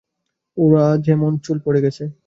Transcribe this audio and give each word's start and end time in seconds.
ওর 0.57 0.73
যেমন 0.99 1.31
চুল 1.37 1.57
পড়ে 1.65 1.79
গেছে। 1.81 2.03